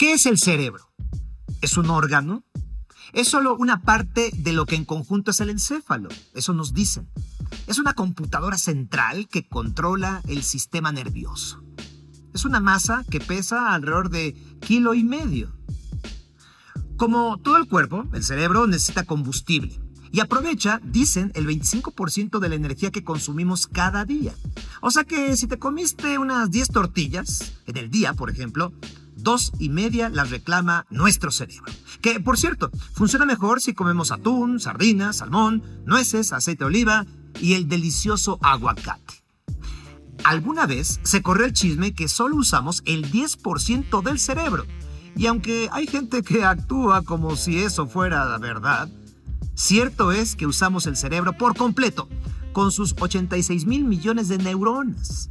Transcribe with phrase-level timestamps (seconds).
[0.00, 0.90] ¿Qué es el cerebro?
[1.60, 2.42] ¿Es un órgano?
[3.12, 7.06] Es solo una parte de lo que en conjunto es el encéfalo, eso nos dicen.
[7.66, 11.62] Es una computadora central que controla el sistema nervioso.
[12.32, 15.52] Es una masa que pesa alrededor de kilo y medio.
[16.96, 19.82] Como todo el cuerpo, el cerebro necesita combustible
[20.12, 24.34] y aprovecha, dicen, el 25% de la energía que consumimos cada día.
[24.80, 28.72] O sea que si te comiste unas 10 tortillas en el día, por ejemplo,
[29.22, 31.72] dos y media las reclama nuestro cerebro.
[32.00, 37.06] Que, por cierto, funciona mejor si comemos atún, sardinas, salmón, nueces, aceite de oliva
[37.40, 39.22] y el delicioso aguacate.
[40.24, 44.66] Alguna vez se corrió el chisme que solo usamos el 10% del cerebro.
[45.16, 48.88] Y aunque hay gente que actúa como si eso fuera la verdad,
[49.54, 52.08] cierto es que usamos el cerebro por completo,
[52.52, 55.30] con sus 86 mil millones de neuronas.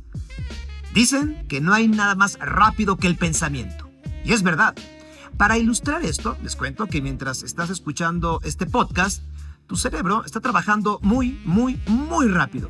[0.93, 3.89] Dicen que no hay nada más rápido que el pensamiento.
[4.25, 4.75] Y es verdad.
[5.37, 9.23] Para ilustrar esto, les cuento que mientras estás escuchando este podcast,
[9.67, 12.69] tu cerebro está trabajando muy, muy, muy rápido.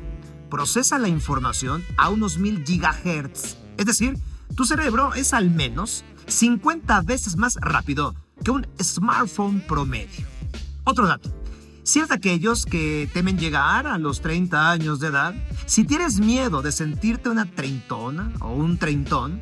[0.50, 3.56] Procesa la información a unos mil gigahertz.
[3.78, 4.18] Es decir,
[4.54, 10.26] tu cerebro es al menos 50 veces más rápido que un smartphone promedio.
[10.84, 11.39] Otro dato.
[11.90, 15.34] Si eres de aquellos que temen llegar a los 30 años de edad,
[15.66, 19.40] si tienes miedo de sentirte una treintona o un treintón,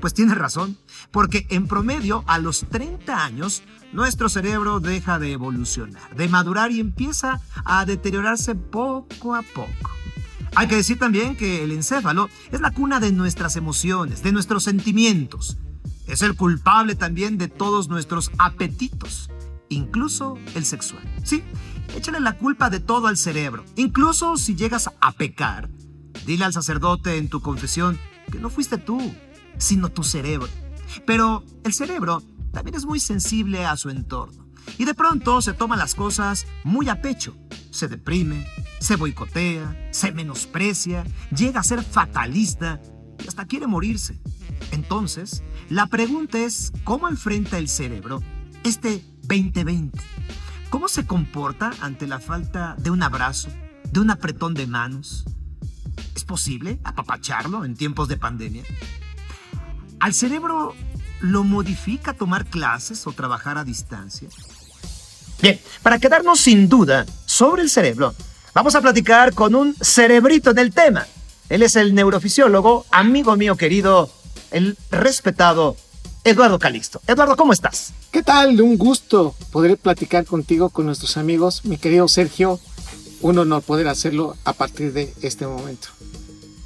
[0.00, 0.78] pues tienes razón,
[1.10, 6.80] porque en promedio a los 30 años nuestro cerebro deja de evolucionar, de madurar y
[6.80, 9.90] empieza a deteriorarse poco a poco.
[10.54, 14.64] Hay que decir también que el encéfalo es la cuna de nuestras emociones, de nuestros
[14.64, 15.58] sentimientos.
[16.06, 19.28] Es el culpable también de todos nuestros apetitos,
[19.68, 21.02] incluso el sexual.
[21.24, 21.44] Sí,
[21.96, 23.64] échale la culpa de todo al cerebro.
[23.76, 25.68] Incluso si llegas a pecar,
[26.26, 27.98] dile al sacerdote en tu confesión
[28.30, 29.14] que no fuiste tú,
[29.58, 30.48] sino tu cerebro.
[31.06, 34.46] Pero el cerebro también es muy sensible a su entorno
[34.78, 37.36] y de pronto se toma las cosas muy a pecho.
[37.70, 38.46] Se deprime,
[38.80, 41.04] se boicotea, se menosprecia,
[41.34, 42.80] llega a ser fatalista
[43.22, 44.20] y hasta quiere morirse.
[44.72, 48.22] Entonces, la pregunta es, ¿cómo enfrenta el cerebro
[48.64, 49.98] este 2020?
[50.70, 53.48] ¿Cómo se comporta ante la falta de un abrazo,
[53.90, 55.24] de un apretón de manos?
[56.14, 58.62] ¿Es posible apapacharlo en tiempos de pandemia?
[59.98, 60.76] ¿Al cerebro
[61.20, 64.28] lo modifica tomar clases o trabajar a distancia?
[65.42, 68.14] Bien, para quedarnos sin duda sobre el cerebro,
[68.54, 71.04] vamos a platicar con un cerebrito en el tema.
[71.48, 74.08] Él es el neurofisiólogo, amigo mío querido,
[74.52, 75.76] el respetado
[76.24, 77.00] Eduardo Calixto.
[77.06, 77.94] Eduardo, ¿cómo estás?
[78.10, 78.60] ¿Qué tal?
[78.60, 81.64] Un gusto poder platicar contigo, con nuestros amigos.
[81.64, 82.60] Mi querido Sergio,
[83.22, 85.88] un honor poder hacerlo a partir de este momento.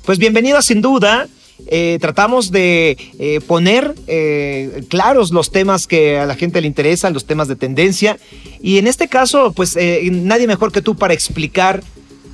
[0.04, 1.28] Pues bienvenido sin duda.
[1.68, 7.14] Eh, tratamos de eh, poner eh, claros los temas que a la gente le interesan,
[7.14, 8.18] los temas de tendencia.
[8.60, 9.78] Y en este caso, pues
[10.10, 11.82] nadie mejor que tú para explicar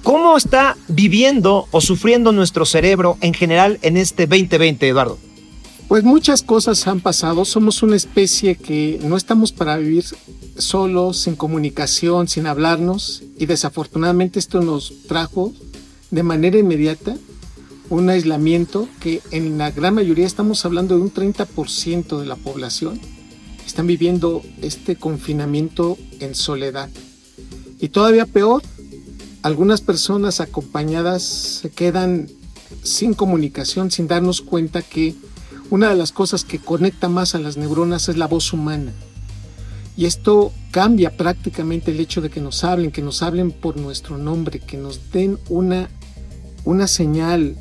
[0.02, 5.18] cómo está viviendo o sufriendo nuestro cerebro en general en este 2020, Eduardo.
[5.90, 7.44] Pues muchas cosas han pasado.
[7.44, 10.04] Somos una especie que no estamos para vivir
[10.56, 13.24] solos, sin comunicación, sin hablarnos.
[13.36, 15.52] Y desafortunadamente esto nos trajo
[16.12, 17.16] de manera inmediata
[17.88, 23.00] un aislamiento que en la gran mayoría estamos hablando de un 30% de la población
[23.66, 26.88] están viviendo este confinamiento en soledad.
[27.80, 28.62] Y todavía peor,
[29.42, 32.28] algunas personas acompañadas se quedan
[32.84, 35.16] sin comunicación, sin darnos cuenta que
[35.70, 38.92] una de las cosas que conecta más a las neuronas es la voz humana.
[39.96, 44.18] Y esto cambia prácticamente el hecho de que nos hablen, que nos hablen por nuestro
[44.18, 45.88] nombre, que nos den una,
[46.64, 47.56] una señal,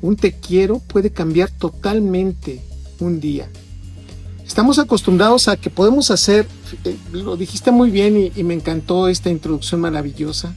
[0.00, 2.62] un te quiero puede cambiar totalmente
[2.98, 3.48] un día.
[4.44, 6.46] Estamos acostumbrados a que podemos hacer,
[6.84, 10.54] eh, lo dijiste muy bien y, y me encantó esta introducción maravillosa.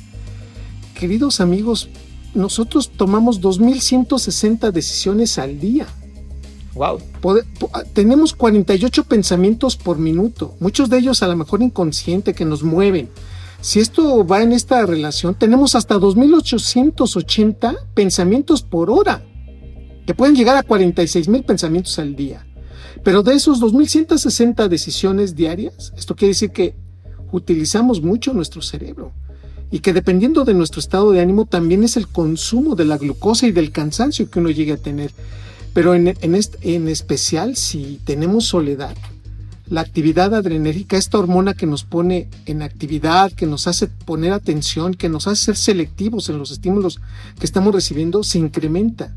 [0.95, 1.89] Queridos amigos,
[2.33, 5.85] nosotros tomamos 2.160 decisiones al día.
[6.75, 6.99] Wow.
[7.93, 13.09] tenemos 48 pensamientos por minuto, muchos de ellos a lo mejor inconsciente que nos mueven.
[13.61, 19.23] Si esto va en esta relación, tenemos hasta 2.880 pensamientos por hora
[20.05, 22.45] que pueden llegar a 46 mil pensamientos al día.
[23.03, 26.75] Pero de esos 2.160 decisiones diarias, esto quiere decir que
[27.31, 29.13] utilizamos mucho nuestro cerebro
[29.71, 33.47] y que dependiendo de nuestro estado de ánimo también es el consumo de la glucosa
[33.47, 35.11] y del cansancio que uno llegue a tener.
[35.75, 38.95] Pero en, en, en especial si tenemos soledad,
[39.67, 44.93] la actividad adrenérgica, esta hormona que nos pone en actividad, que nos hace poner atención,
[44.93, 47.01] que nos hace ser selectivos en los estímulos
[47.37, 49.13] que estamos recibiendo, se incrementa.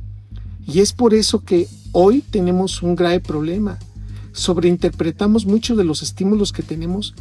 [0.67, 3.79] Y es por eso que hoy tenemos un grave problema.
[4.33, 7.15] sobreinterpretamos muchos de los estímulos que tenemos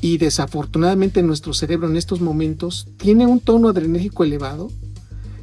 [0.00, 4.70] y desafortunadamente nuestro cerebro en estos momentos tiene un tono adrenérgico elevado,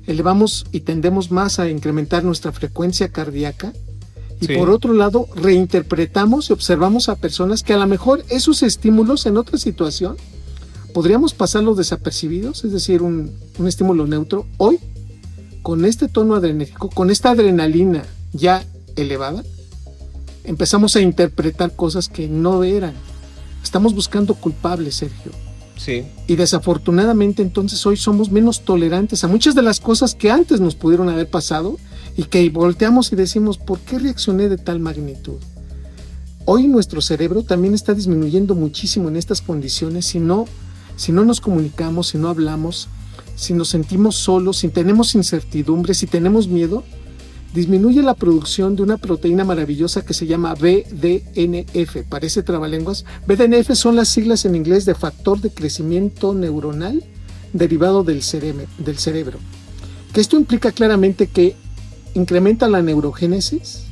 [0.08, 3.74] elevamos y tendemos más a incrementar nuestra frecuencia cardíaca
[4.42, 9.26] y por otro lado reinterpretamos y observamos a personas que a lo mejor esos estímulos
[9.26, 10.18] en otra situación
[10.94, 14.80] podríamos pasarlos desapercibidos, es decir, un, un estímulo neutro, hoy
[15.62, 18.04] con este tono adrenérgico, con esta adrenalina
[18.34, 18.64] ya
[18.96, 19.44] elevada,
[20.44, 22.94] empezamos a interpretar cosas que no eran.
[23.64, 25.32] Estamos buscando culpables, Sergio.
[26.28, 30.76] Y desafortunadamente entonces hoy somos menos tolerantes a muchas de las cosas que antes nos
[30.76, 31.78] pudieron haber pasado
[32.16, 35.40] y que volteamos y decimos, ¿por qué reaccioné de tal magnitud?
[36.46, 40.46] Hoy nuestro cerebro también está disminuyendo muchísimo en estas condiciones si no,
[40.96, 42.90] si no nos comunicamos, si no hablamos,
[43.36, 46.84] si nos sentimos solos, si tenemos incertidumbre, si tenemos miedo,
[47.54, 52.04] disminuye la producción de una proteína maravillosa que se llama BDNF.
[52.10, 53.06] Parece trabalenguas.
[53.28, 57.04] BDNF son las siglas en inglés de factor de crecimiento neuronal
[57.54, 59.38] derivado del, cerebro.
[60.14, 61.56] Que esto implica claramente que
[62.16, 63.84] incrementa la neurogénesis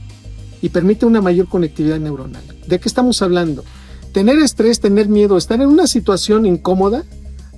[0.62, 2.44] y permite una mayor conectividad neuronal.
[2.68, 3.64] ¿De qué estamos hablando?
[4.12, 7.04] Tener estrés, tener miedo, estar en una situación incómoda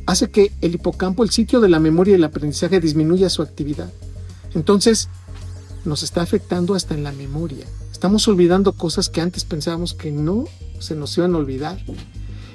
[0.05, 3.89] hace que el hipocampo, el sitio de la memoria y el aprendizaje, disminuya su actividad.
[4.53, 5.09] Entonces,
[5.85, 7.65] nos está afectando hasta en la memoria.
[7.91, 10.45] Estamos olvidando cosas que antes pensábamos que no
[10.79, 11.79] se nos iban a olvidar.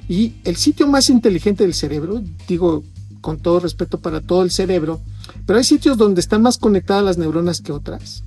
[0.08, 2.82] Y el sitio más inteligente del cerebro, digo
[3.20, 5.00] con todo respeto para todo el cerebro,
[5.46, 8.22] pero hay sitios donde están más conectadas las neuronas que otras.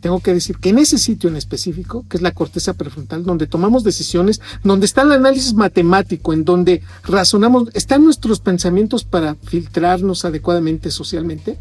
[0.00, 3.46] Tengo que decir que en ese sitio en específico, que es la corteza prefrontal, donde
[3.46, 10.24] tomamos decisiones, donde está el análisis matemático, en donde razonamos, están nuestros pensamientos para filtrarnos
[10.24, 11.58] adecuadamente socialmente,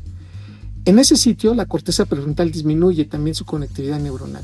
[0.85, 4.43] en ese sitio la corteza prefrontal disminuye también su conectividad neuronal.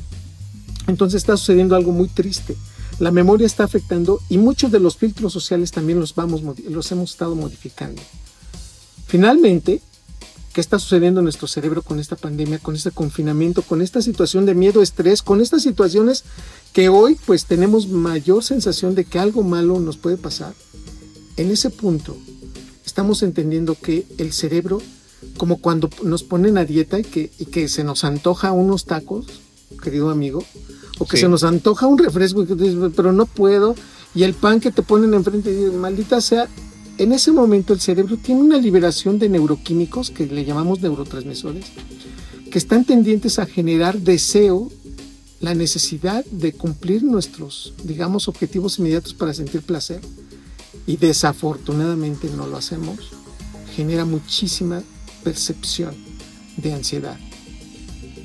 [0.86, 2.56] Entonces está sucediendo algo muy triste.
[2.98, 7.10] La memoria está afectando y muchos de los filtros sociales también los, vamos, los hemos
[7.10, 8.00] estado modificando.
[9.06, 9.80] Finalmente,
[10.52, 14.46] ¿qué está sucediendo en nuestro cerebro con esta pandemia, con este confinamiento, con esta situación
[14.46, 16.24] de miedo, estrés, con estas situaciones
[16.72, 20.54] que hoy pues tenemos mayor sensación de que algo malo nos puede pasar?
[21.36, 22.16] En ese punto
[22.84, 24.82] estamos entendiendo que el cerebro
[25.36, 29.26] como cuando nos ponen a dieta y que, y que se nos antoja unos tacos,
[29.82, 30.44] querido amigo,
[30.98, 32.44] o que se nos antoja un refresco,
[32.94, 33.74] pero no puedo,
[34.14, 36.48] y el pan que te ponen enfrente, maldita sea,
[36.98, 41.66] en ese momento el cerebro tiene una liberación de neuroquímicos que le llamamos neurotransmisores,
[42.50, 44.70] que están tendientes a generar deseo,
[45.40, 50.00] la necesidad de cumplir nuestros, digamos, objetivos inmediatos para sentir placer,
[50.86, 53.10] y desafortunadamente no lo hacemos,
[53.76, 54.82] genera muchísima
[55.22, 55.94] percepción
[56.56, 57.18] de ansiedad.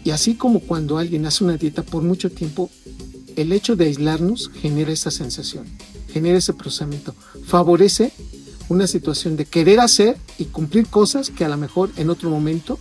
[0.04, 2.69] Y así como cuando alguien hace una dieta por mucho tiempo,
[3.36, 5.66] el hecho de aislarnos genera esa sensación,
[6.12, 8.12] genera ese procesamiento, favorece
[8.69, 12.78] una situación de querer hacer y cumplir cosas que a lo mejor en otro momento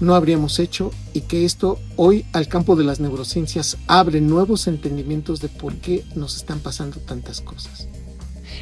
[0.00, 5.40] no habríamos hecho y que esto hoy al campo de las neurociencias abre nuevos entendimientos
[5.40, 7.88] de por qué nos están pasando tantas cosas.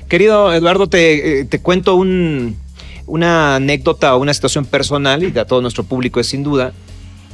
[0.08, 2.56] Querido Eduardo, te, eh, te cuento un,
[3.06, 6.72] una anécdota o una situación personal, y a todo nuestro público es sin duda.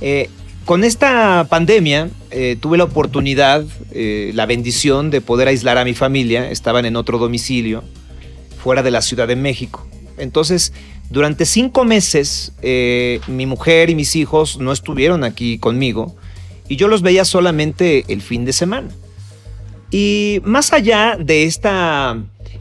[0.00, 0.28] Eh,
[0.64, 5.94] con esta pandemia eh, tuve la oportunidad, eh, la bendición de poder aislar a mi
[5.94, 6.50] familia.
[6.50, 7.82] Estaban en otro domicilio,
[8.62, 9.86] fuera de la Ciudad de México.
[10.18, 10.72] Entonces,
[11.10, 12.52] durante cinco meses,
[13.26, 16.14] mi mujer y mis hijos no estuvieron aquí conmigo
[16.68, 18.88] y yo los veía solamente el fin de semana.
[19.90, 22.16] Y más allá de esta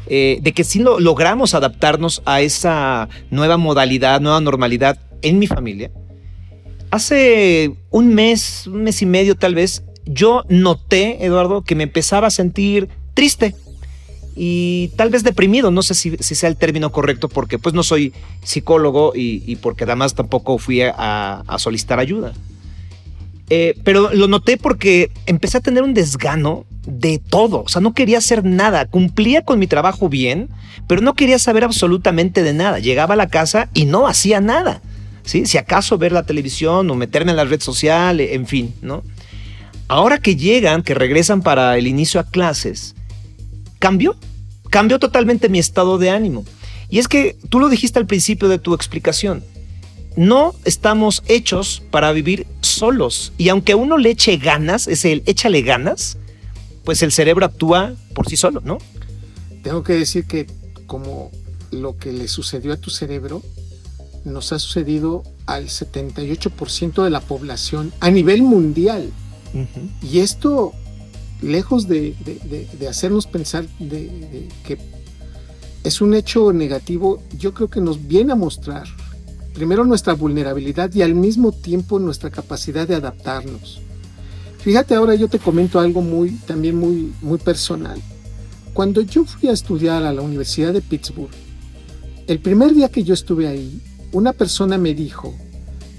[0.08, 5.48] eh, de que si lo, logramos adaptarnos a esa nueva modalidad, nueva normalidad en mi
[5.48, 5.91] familia.
[6.89, 12.27] Hace un mes, un mes y medio tal vez, yo noté, Eduardo, que me empezaba
[12.27, 13.55] a sentir triste
[14.36, 18.13] y tal vez deprimido, no sé si, sea el término correcto porque pues no soy
[18.43, 22.34] psicólogo y, porque además tampoco fui a, solicitar ayuda.
[23.50, 27.63] Eh, pero lo noté porque empecé a tener un desgano de todo.
[27.63, 28.85] O sea, no quería hacer nada.
[28.85, 30.50] Cumplía con mi trabajo bien,
[30.88, 32.79] pero no quería saber absolutamente de nada.
[32.79, 34.81] Llegaba a la casa y no hacía nada.
[35.23, 35.45] ¿sí?
[35.45, 39.03] Si acaso ver la televisión o meterme en la red social, en fin, ¿no?
[39.88, 42.95] Ahora que llegan, que regresan para el inicio a clases,
[43.79, 44.15] cambió.
[44.69, 46.45] Cambió totalmente mi estado de ánimo.
[46.89, 49.43] Y es que tú lo dijiste al principio de tu explicación.
[50.15, 53.33] No estamos hechos para vivir solos.
[53.38, 56.17] Y aunque uno le eche ganas, es el échale ganas,
[56.83, 58.77] pues el cerebro actúa por sí solo, ¿no?
[59.63, 60.47] Tengo que decir que
[60.88, 61.31] como
[61.71, 63.41] lo que le sucedió a tu cerebro
[64.25, 69.11] nos ha sucedido al 78% de la población a nivel mundial.
[70.01, 70.73] Y esto
[71.41, 72.15] lejos de,
[72.88, 74.77] hacernos pensar de, que
[75.83, 78.85] es un hecho negativo, yo creo que nos viene a mostrar
[79.53, 83.81] primero nuestra vulnerabilidad y al mismo tiempo nuestra capacidad de adaptarnos.
[84.63, 88.00] Fíjate ahora yo te comento algo muy también muy muy personal.
[88.74, 91.32] Cuando yo fui a estudiar a la Universidad de Pittsburgh,
[92.27, 95.34] el primer día que yo estuve ahí, una persona me dijo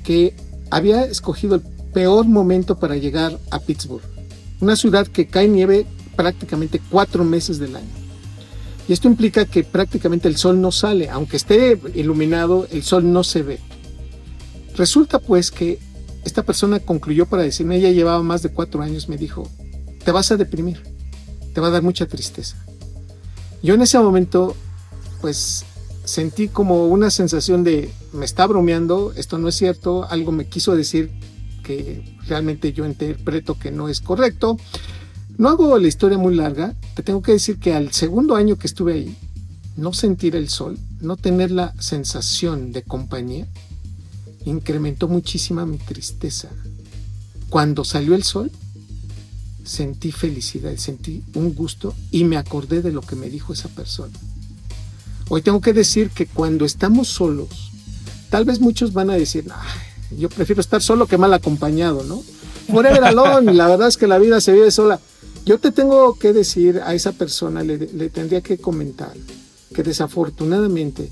[0.05, 0.35] que
[0.71, 4.03] había escogido el peor momento para llegar a Pittsburgh,
[4.61, 5.85] una ciudad que cae nieve
[6.17, 8.03] prácticamente cuatro meses del año.
[8.89, 13.25] Y esto implica que prácticamente el sol no sale, aunque esté iluminado, el sol no
[13.25, 13.59] se ve.
[14.77, 15.79] Resulta pues que
[16.25, 19.49] esta persona concluyó para decirme, ella llevaba más de cuatro años, me dijo,
[20.05, 20.83] te vas a deprimir,
[21.53, 22.57] te va a dar mucha tristeza.
[23.63, 24.57] Yo en ese momento,
[25.21, 25.65] pues
[26.05, 30.75] sentí como una sensación de, me está bromeando, esto no es cierto, algo me quiso
[30.75, 31.11] decir
[31.63, 34.57] que realmente yo interpreto que no es correcto.
[35.39, 38.67] No hago la historia muy larga, te tengo que decir que al segundo año que
[38.67, 39.17] estuve ahí,
[39.77, 43.47] no sentir el sol, no tener la sensación de compañía,
[44.45, 46.49] incrementó muchísima mi tristeza.
[47.49, 48.51] Cuando salió el sol,
[49.65, 54.13] sentí felicidad, sentí un gusto y me acordé de lo que me dijo esa persona.
[55.29, 57.71] Hoy tengo que decir que cuando estamos solos,
[58.31, 59.47] tal vez muchos van a decir,
[60.19, 62.23] yo prefiero estar solo que mal acompañado, ¿no?
[62.71, 65.01] Forever alone, la verdad es que la vida se vive sola.
[65.45, 69.13] Yo te tengo que decir a esa persona, le, le tendría que comentar
[69.75, 71.11] que desafortunadamente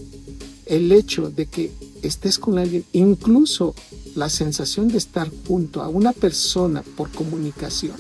[0.67, 1.73] el hecho de que
[2.03, 3.75] estés con alguien, incluso
[4.15, 7.97] la sensación de estar junto a una persona por comunicación,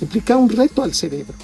[0.00, 1.34] implica un reto al cerebro.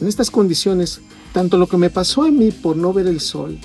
[0.00, 1.00] En estas condiciones,
[1.32, 3.58] tanto lo que me pasó a mí por no ver el sol,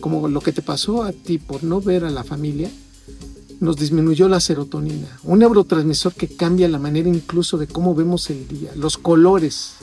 [0.00, 2.70] como lo que te pasó a ti por no ver a la familia,
[3.60, 8.48] nos disminuyó la serotonina, un neurotransmisor que cambia la manera incluso de cómo vemos el
[8.48, 9.74] día, los colores.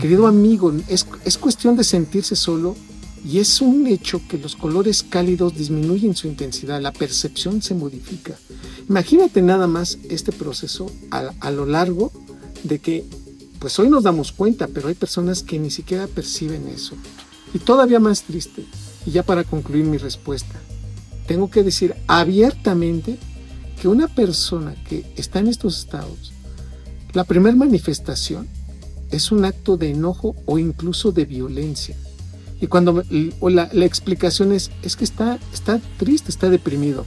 [0.00, 2.76] Querido amigo, es, es cuestión de sentirse solo
[3.24, 8.36] y es un hecho que los colores cálidos disminuyen su intensidad, la percepción se modifica.
[8.88, 12.12] Imagínate nada más este proceso a, lo largo
[12.64, 13.04] de que
[13.60, 16.96] pues hoy nos damos cuenta, pero hay personas que ni siquiera perciben eso.
[17.54, 18.64] Y todavía más triste,
[19.06, 20.60] y ya para concluir mi respuesta,
[21.28, 23.18] tengo que decir abiertamente
[23.80, 26.32] que una persona que está en estos estados,
[27.12, 28.48] la primera manifestación
[29.12, 31.96] es un acto de enojo o incluso de violencia.
[32.62, 33.02] Y cuando
[33.40, 37.04] la, la, explicación es, es que está, está triste, está deprimido.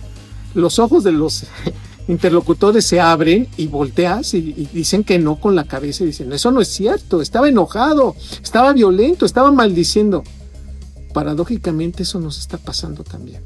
[0.54, 1.46] Los ojos de los
[2.10, 4.42] interlocutores se abren y volteas y,
[4.74, 8.74] dicen que no con la cabeza y dicen, eso no es cierto, estaba enojado, estaba
[8.74, 10.26] violento, estaba maldiciendo.
[11.14, 13.42] Paradójicamente eso nos está pasando también.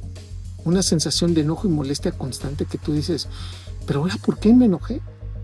[0.65, 3.27] Una sensación de enojo y molestia constante que tú dices,
[3.85, 4.99] pero ahora, ¿por qué me enojé?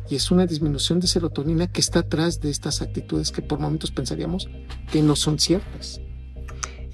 [0.10, 3.91] Y es una disminución de serotonina que está atrás de estas actitudes que por momentos
[3.91, 4.50] pensaríamos
[4.91, 6.01] que no son ciertas.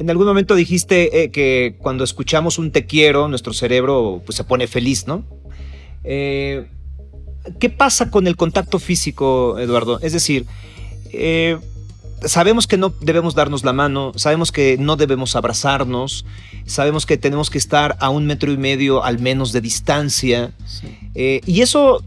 [0.01, 4.43] En algún momento dijiste eh, que cuando escuchamos un te quiero, nuestro cerebro pues, se
[4.43, 5.24] pone feliz, ¿no?
[6.03, 6.65] Eh,
[7.60, 10.00] ¿Qué pasa con el contacto físico, Eduardo?
[10.00, 10.48] Es decir,
[11.13, 11.60] eh,
[12.25, 16.25] sabemos que no debemos darnos la mano, sabemos que no debemos abrazarnos,
[16.65, 20.51] sabemos que tenemos que estar a un metro y medio al menos de distancia.
[21.13, 22.03] Eh, y eso,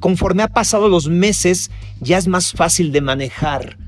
[0.00, 1.70] conforme ha pasado los meses,
[2.00, 3.83] ya es más fácil de manejar.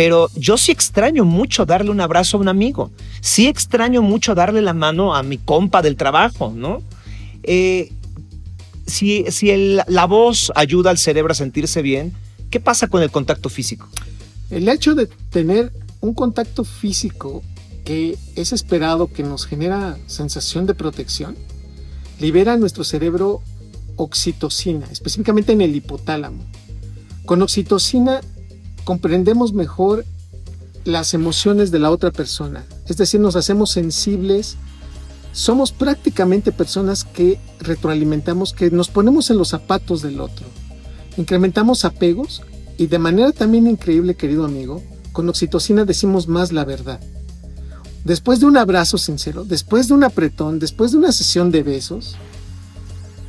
[0.00, 2.90] Pero yo sí extraño mucho darle un abrazo a un amigo.
[3.20, 6.82] Sí extraño mucho darle la mano a mi compa del trabajo, ¿no?
[8.86, 9.26] si,
[9.88, 12.14] la voz ayuda al cerebro a sentirse bien,
[12.48, 13.90] ¿qué pasa con el contacto físico?
[14.48, 17.42] El hecho de tener un contacto físico
[17.84, 21.36] que es esperado, que nos genera sensación de protección,
[22.18, 23.42] libera en nuestro cerebro
[23.96, 26.42] oxitocina, específicamente en el hipotálamo.
[27.26, 28.22] Con oxitocina
[28.90, 30.04] comprendemos mejor
[30.84, 34.56] las emociones de la otra persona, es decir, nos hacemos sensibles
[35.30, 40.44] somos prácticamente personas que retroalimentamos, que nos ponemos en los zapatos del otro.
[41.16, 42.42] Incrementamos apegos
[42.78, 44.82] y de manera también increíble, querido amigo,
[45.12, 46.98] con oxitocina decimos más la verdad.
[48.04, 52.16] Después de un abrazo sincero, después de un apretón, después de una sesión de besos,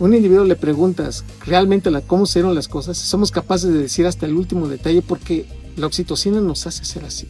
[0.02, 4.34] un individuo le preguntas realmente cómo fueron las cosas, somos capaces de decir hasta el
[4.34, 5.46] último detalle porque
[5.78, 7.28] la oxitocina nos hace ser así.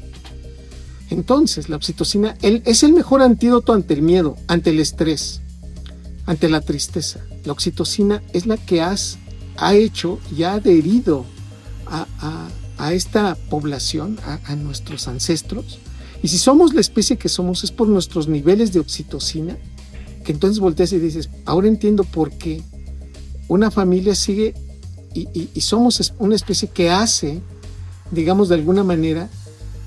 [1.10, 5.42] Entonces, la oxitocina es el mejor antídoto ante el miedo, ante el estrés,
[6.26, 7.20] ante la tristeza.
[7.44, 8.96] La oxitocina es la que ha
[9.74, 11.26] hecho y ha adherido
[11.88, 15.80] a, esta población, a, nuestros ancestros.
[16.24, 19.58] Y si somos la especie que somos, es por nuestros niveles de oxitocina,
[20.24, 22.62] que entonces volteas y dices, ahora entiendo por qué
[23.48, 24.54] una familia sigue
[25.14, 27.42] y, somos una especie que hace,
[28.12, 29.30] digamos de alguna manera,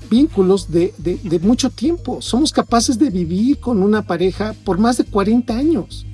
[0.09, 0.93] vínculos de,
[1.41, 2.21] mucho tiempo.
[2.21, 6.05] Somos capaces de vivir con una pareja por más de 40 años,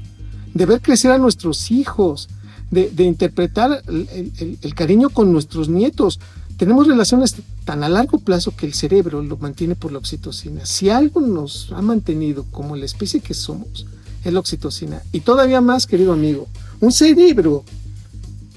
[0.54, 2.30] de ver crecer a nuestros hijos,
[2.70, 6.20] de, interpretar el, cariño con nuestros nietos.
[6.56, 7.36] Tenemos relaciones
[7.66, 10.66] tan a largo plazo que el cerebro lo mantiene por la oxitocina.
[10.66, 13.88] Si algo nos ha mantenido como la especie que somos,
[14.24, 15.02] es la oxitocina.
[15.12, 16.48] Y todavía más, querido amigo,
[16.80, 17.64] un cerebro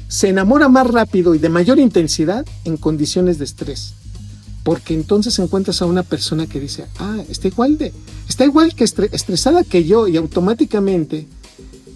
[0.09, 3.95] se enamora más rápido y de mayor intensidad en condiciones de estrés.
[4.63, 7.93] Porque entonces encuentras a una persona que dice, ah, está igual de,
[8.29, 11.27] está igual que estresada que yo y automáticamente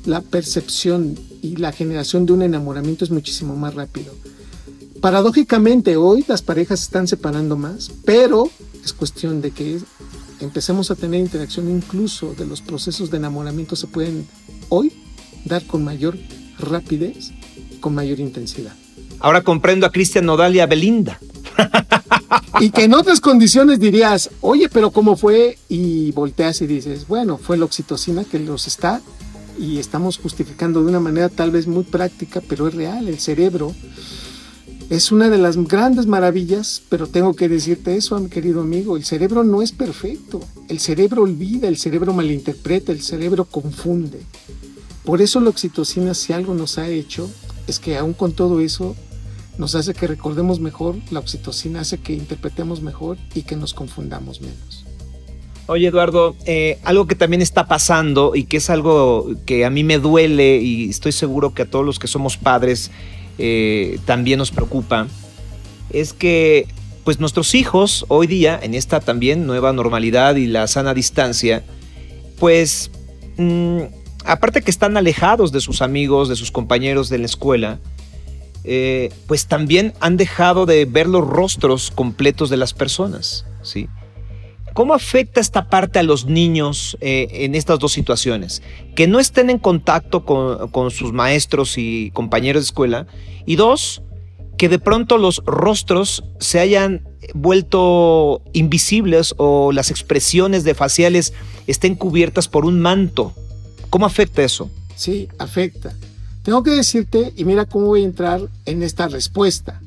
[0.05, 4.13] la percepción y la generación de un enamoramiento es muchísimo más rápido.
[5.01, 8.51] Paradójicamente hoy las parejas se están separando más, pero
[8.85, 9.81] es cuestión de que
[10.41, 14.27] empecemos a tener interacción incluso de los procesos de enamoramiento se pueden
[14.69, 14.93] hoy
[15.45, 16.19] dar con mayor
[16.59, 17.33] rapidez,
[17.81, 18.73] con mayor intensidad.
[19.21, 21.19] Ahora comprendo a Cristian Nodal y a Belinda.
[22.61, 25.59] Y que en otras condiciones dirías, oye, pero ¿cómo fue?
[25.69, 29.01] Y volteas y dices, bueno, fue la oxitocina que los está
[29.59, 33.07] y estamos justificando de una manera tal vez muy práctica, pero es real.
[33.07, 33.75] El cerebro
[34.91, 39.05] es una de las grandes maravillas, pero tengo que decirte eso, mi querido amigo, el
[39.05, 40.41] cerebro no es perfecto.
[40.69, 44.21] El cerebro olvida, el cerebro malinterpreta, el cerebro confunde.
[45.05, 47.31] Por eso la oxitocina, si algo nos ha hecho,
[47.67, 48.97] es que aún con todo eso,
[49.59, 54.41] nos hace que recordemos mejor, la oxitocina hace que interpretemos mejor y que nos confundamos
[54.41, 54.87] menos.
[55.67, 59.85] Oye Eduardo, eh, algo que también está pasando y que es algo que a mí
[59.85, 62.91] me duele y estoy seguro que a todos los que somos padres
[63.39, 65.07] eh, también nos preocupa,
[65.91, 66.67] es que
[67.05, 71.65] pues nuestros hijos hoy día, en esta también nueva normalidad y la sana distancia,
[72.39, 72.91] pues
[73.39, 73.81] mm,
[74.27, 77.79] aparte que están alejados de sus amigos, de sus compañeros de la escuela,
[78.65, 83.89] eh, pues también han dejado de ver los rostros completos de las personas, ¿sí?
[84.79, 88.63] ¿Cómo afecta esta parte a los niños eh, en estas dos situaciones?
[88.95, 93.09] Que no estén en contacto con, con, sus maestros y compañeros de escuela.
[93.45, 94.03] Y dos,
[94.57, 101.33] que de pronto los rostros se hayan vuelto invisibles o las expresiones de faciales
[101.67, 103.35] estén cubiertas por un manto
[103.91, 104.71] ¿Cómo afecta eso?
[104.95, 105.93] Sí, afecta.
[106.45, 109.81] Tengo que decirte, y mira cómo voy a entrar en esta respuesta.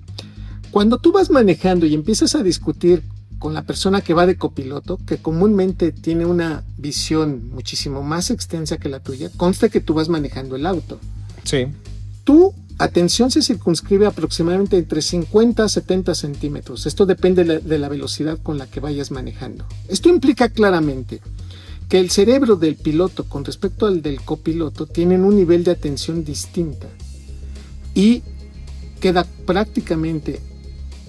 [0.70, 3.04] Cuando tú vas manejando y empiezas a discutir
[3.42, 8.78] con la persona que va de copiloto, que comúnmente tiene una visión muchísimo más extensa
[8.78, 11.00] que la tuya, consta que tú vas manejando el auto.
[11.44, 11.66] Sí.
[12.24, 16.86] Tu atención se circunscribe aproximadamente entre 50 a 70 centímetros.
[16.86, 19.66] Esto depende de la velocidad con la que vayas manejando.
[19.88, 21.20] Esto implica claramente
[21.90, 26.24] que el cerebro del piloto con respecto al del copiloto tienen un nivel de atención
[26.24, 26.90] distinta
[27.96, 28.22] y
[29.00, 30.40] queda prácticamente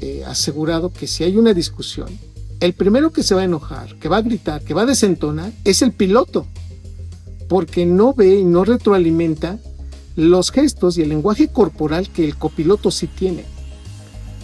[0.02, 2.08] eh, asegurado que si hay una discusión,
[2.60, 5.52] el primero que se va a enojar, que va a gritar, que va a desentonar,
[5.64, 6.46] es el piloto,
[7.48, 9.58] porque no ve y no retroalimenta
[10.16, 13.44] los gestos y el lenguaje corporal que el copiloto sí tiene,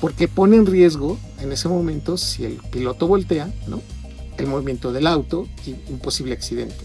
[0.00, 3.82] porque pone en riesgo en ese momento si el piloto voltea, ¿no?
[4.38, 6.76] el movimiento del auto y un posible accidente.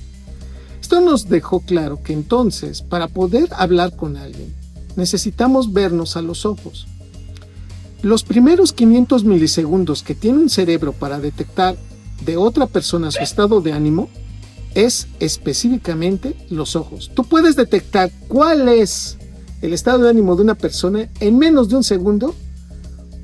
[0.81, 4.53] Esto nos dejó claro que entonces, para poder hablar con alguien,
[4.95, 6.88] necesitamos vernos a los ojos.
[8.04, 11.78] Los primeros 500 milisegundos que tiene un cerebro para detectar
[12.26, 14.10] de otra persona su estado de ánimo
[14.76, 17.12] es específicamente los ojos.
[17.16, 19.18] Tú puedes detectar cuál es
[19.62, 22.36] el estado de ánimo de una persona en menos de un segundo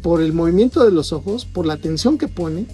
[0.02, 2.66] por el movimiento de los ojos, por la atención que pone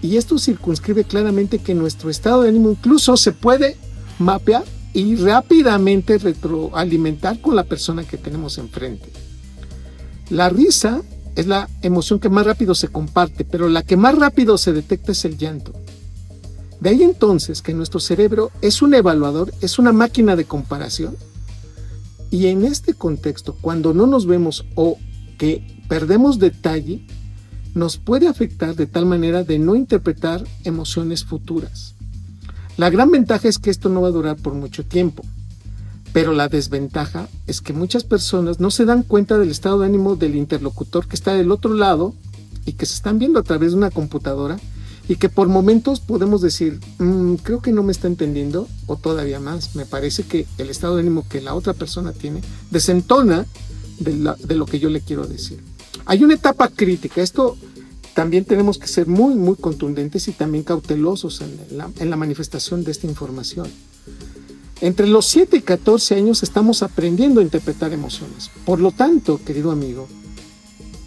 [0.00, 3.76] y esto circunscribe claramente que nuestro estado de ánimo incluso se puede
[4.18, 9.10] mapear y rápidamente retroalimentar con la persona que tenemos enfrente.
[10.30, 11.02] La risa
[11.36, 15.12] es la emoción que más rápido se comparte, pero la que más rápido se detecta
[15.12, 15.72] es el llanto.
[16.80, 21.16] De ahí entonces que nuestro cerebro es un evaluador, es una máquina de comparación.
[22.30, 24.98] Y en este contexto, cuando no nos vemos o
[25.38, 27.06] que perdemos detalle,
[27.74, 31.94] nos puede afectar de tal manera de no interpretar emociones futuras.
[32.76, 35.24] La gran ventaja es que esto no va a durar por mucho tiempo,
[36.14, 40.16] pero la desventaja es que muchas personas no se dan cuenta del estado de ánimo
[40.16, 42.14] del interlocutor que está del otro lado
[42.64, 44.58] y que se están viendo a través de una computadora
[45.08, 49.40] y que por momentos podemos decir, mm, creo que no me está entendiendo o todavía
[49.40, 53.44] más, me parece que el estado de ánimo que la otra persona tiene desentona
[53.98, 55.62] de, de lo que yo le quiero decir.
[56.06, 57.22] Hay una etapa crítica.
[57.22, 57.56] Esto
[58.14, 63.06] también tenemos que ser muy, muy contundentes y también cautelosos en la, manifestación de esta
[63.06, 63.66] información.
[64.84, 68.50] Entre los 7 y 14 años estamos aprendiendo a interpretar emociones.
[68.66, 70.06] Por lo tanto, querido amigo,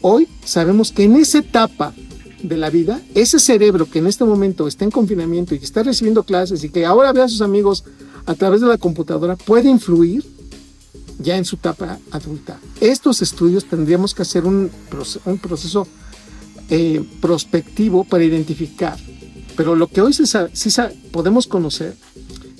[0.01, 1.93] hoy sabemos que en esa etapa
[2.41, 6.23] de la vida, ese cerebro que en este momento está en confinamiento y está recibiendo
[6.23, 7.83] clases y que ahora ve a sus amigos
[8.25, 10.25] a través de la computadora, puede influir
[11.19, 12.59] ya en su etapa adulta.
[12.81, 14.71] Estos estudios tendríamos que hacer un,
[15.39, 15.87] proceso
[16.71, 18.97] eh, prospectivo para identificar.
[19.55, 20.23] Pero lo que hoy sí
[21.11, 21.95] podemos conocer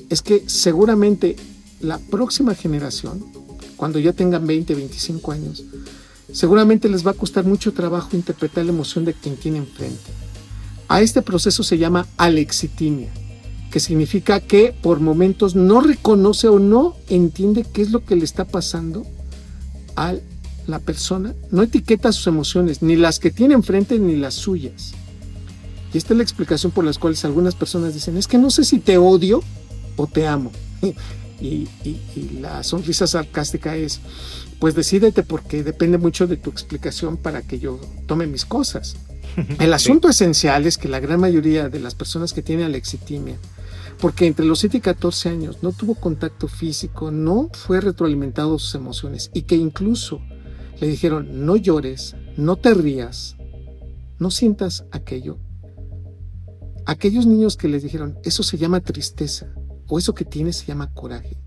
[0.10, 1.36] es que seguramente
[1.80, 3.24] la próxima generación,
[3.76, 5.63] cuando ya tengan 20, 25 años,
[6.32, 10.12] seguramente les va a costar mucho trabajo interpretar la emoción de quien tiene enfrente.
[10.88, 13.10] A este proceso se llama alexitimia,
[13.72, 18.24] que significa que por momentos no reconoce o no entiende qué es lo que le
[18.24, 19.06] está pasando
[19.96, 20.15] a
[20.67, 24.93] la persona, no etiqueta sus emociones, ni las que tiene enfrente ni las suyas.
[25.93, 28.63] Y esta es la explicación por las cuales algunas personas dicen, es que no sé
[28.63, 29.41] si te odio
[29.97, 30.51] o te amo.
[31.39, 31.67] Y,
[32.41, 33.99] la sonrisa sarcástica es,
[34.60, 38.95] pues decídete porque depende mucho de tu explicación para que yo tome mis cosas.
[39.60, 43.38] El asunto esencial es que la gran mayoría de las personas que tienen alexitimia,
[43.99, 48.73] porque entre los 7 y 14 años no tuvo contacto físico, no fue retroalimentado sus
[48.75, 50.21] emociones y que incluso
[50.79, 53.36] le dijeron no llores, no te rías,
[54.19, 55.38] no sientas aquello.
[56.86, 59.53] Aquellos niños que les dijeron eso se llama tristeza,
[59.88, 61.38] o eso que tienes se llama coraje.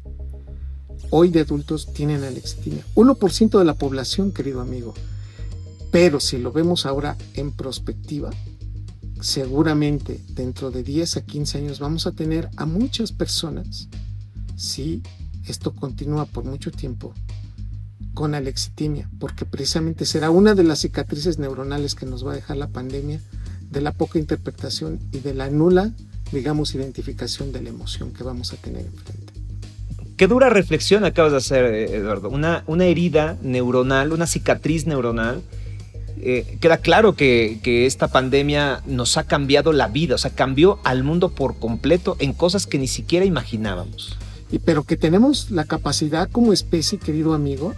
[1.11, 2.85] Hoy de adultos tienen alexithymia.
[2.95, 4.95] 1% de la población, querido amigo.
[5.91, 8.31] Pero si lo vemos ahora en perspectiva,
[9.21, 13.89] seguramente dentro de 10 a 15 años vamos a tener a muchas personas,
[14.57, 15.03] si
[15.47, 17.13] esto continúa por mucho tiempo,
[18.15, 22.57] con alexitimia, porque precisamente será una de las cicatrices neuronales que nos va a dejar
[22.57, 23.21] la pandemia
[23.71, 25.93] de la poca interpretación y de la nula
[26.33, 29.33] digamos, identificación de la emoción que vamos a tener enfrente.
[30.17, 32.29] Qué dura reflexión acabas de hacer, eh, Eduardo.
[32.29, 35.43] Una, una herida neuronal, una cicatriz neuronal.
[36.23, 40.79] Eh, queda claro que, que, esta pandemia nos ha cambiado la vida, o sea, cambió
[40.85, 44.19] al mundo por completo en cosas que ni siquiera imaginábamos.
[44.53, 47.75] Y, pero que tenemos la capacidad como especie, querido amigo,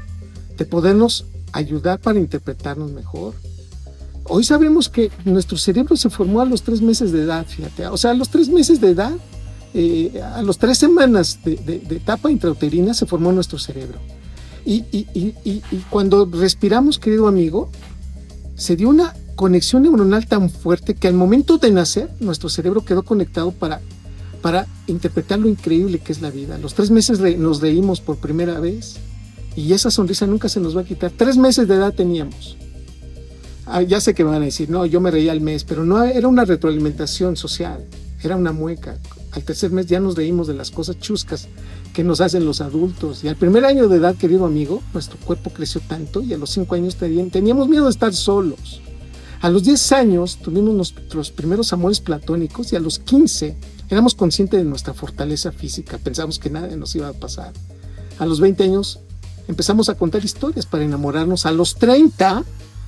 [0.56, 3.34] de podernos ayudar para interpretarnos mejor,
[4.24, 7.86] Hoy sabemos que nuestro cerebro se formó a los tres meses de edad, fíjate.
[7.88, 9.12] O sea, a los tres meses de edad,
[9.74, 13.98] eh, a los tres semanas de, etapa intrauterina se formó nuestro cerebro.
[14.64, 14.84] Y,
[15.90, 17.70] cuando respiramos, querido amigo,
[18.54, 23.02] se dio una conexión neuronal tan fuerte que al momento de nacer, nuestro cerebro quedó
[23.02, 23.80] conectado para,
[24.40, 26.58] para interpretar lo increíble que es la vida.
[26.58, 28.98] Los tres meses nos reímos por primera vez
[29.56, 31.10] y esa sonrisa nunca se nos va a quitar.
[31.10, 32.56] Tres meses de edad teníamos.
[33.66, 35.84] Ah, ya sé que me van a decir, no, yo me reía al mes, pero
[35.84, 37.84] no era una retroalimentación social,
[38.22, 38.98] era una mueca.
[39.30, 41.48] Al tercer mes ya nos reímos de las cosas chuscas
[41.94, 43.24] que nos hacen los adultos.
[43.24, 46.50] Y al primer año de edad, querido amigo, nuestro cuerpo creció tanto y a los
[46.50, 48.82] cinco años teníamos miedo de estar solos.
[49.40, 53.56] A los diez años tuvimos nuestros primeros amores platónicos y a los quince
[53.88, 57.52] éramos conscientes de nuestra fortaleza física, pensamos que nada nos iba a pasar.
[58.18, 59.00] A los veinte años
[59.48, 61.44] empezamos a contar historias para enamorarnos.
[61.44, 62.44] A los treinta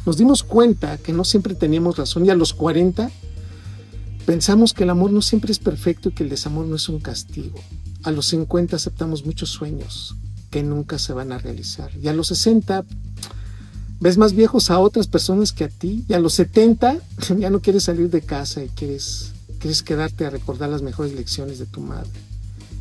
[0.06, 3.10] nos dimos cuenta que no siempre teníamos razón y a los 40
[4.26, 7.00] pensamos que el amor no siempre es perfecto y que el desamor no es un
[7.00, 7.58] castigo.
[8.02, 10.16] A los 50 aceptamos muchos sueños
[10.50, 11.90] que nunca se van a realizar.
[12.00, 12.84] Y a los 60
[14.00, 16.04] ves más viejos a otras personas que a ti.
[16.08, 16.98] Y a los 70
[17.38, 21.58] ya no quieres salir de casa y quieres, quieres quedarte a recordar las mejores lecciones
[21.58, 22.10] de tu madre.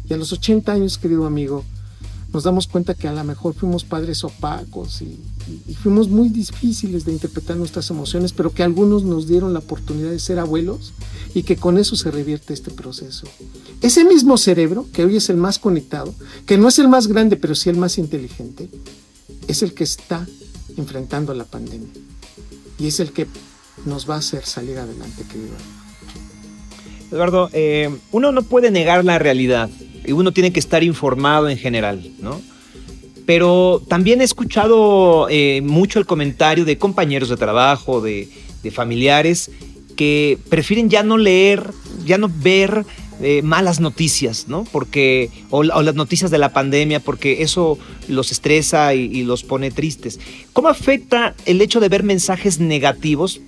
[0.09, 1.63] Y a los 80 años, querido amigo,
[2.34, 5.19] nos damos cuenta que a lo mejor fuimos padres opacos y,
[5.82, 10.19] fuimos muy difíciles de interpretar nuestras emociones, pero que algunos nos dieron la oportunidad de
[10.19, 10.93] ser abuelos
[11.34, 13.28] y que con eso se revierte este proceso.
[13.82, 16.15] Ese mismo cerebro, que hoy es el más conectado,
[16.46, 18.69] que no es el más grande, pero sí el más inteligente,
[19.48, 20.26] es el que está
[20.78, 21.89] enfrentando la pandemia
[22.80, 23.28] y es el que
[23.86, 25.54] nos va a hacer salir adelante, querido.
[27.12, 31.57] Eduardo, eh, uno no puede negar la realidad y uno tiene que estar informado en
[31.57, 32.41] general, ¿no?
[33.25, 38.29] Pero también he escuchado eh, mucho el comentario de compañeros de trabajo, de,
[38.71, 39.51] familiares,
[39.95, 41.69] que prefieren ya no leer,
[42.05, 42.85] ya no ver
[43.21, 44.65] eh, malas noticias, ¿no?
[44.71, 50.19] Porque, o, las noticias de la pandemia, porque eso los estresa y, los pone tristes.
[50.51, 53.41] ¿Cómo afecta el hecho de ver mensajes negativos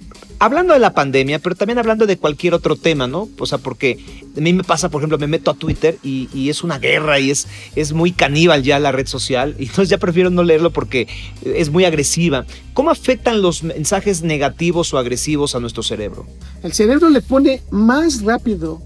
[0.45, 3.29] hablando de la pandemia, pero también hablando de cualquier otro tema, ¿no?
[3.39, 3.99] O sea, porque
[4.35, 7.31] a mí me pasa, por ejemplo, me meto a Twitter y, es una guerra y
[7.31, 11.07] es, es muy caníbal ya la red social, y entonces ya prefiero no leerlo porque
[11.43, 12.45] es muy agresiva.
[12.73, 16.25] ¿Cómo afectan los mensajes negativos o agresivos a nuestro cerebro?
[16.63, 18.81] El cerebro le pone más rápido